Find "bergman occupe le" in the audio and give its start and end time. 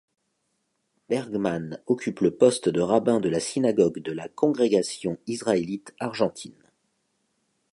1.09-2.35